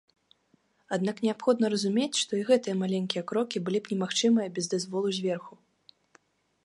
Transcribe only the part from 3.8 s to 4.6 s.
б немагчымыя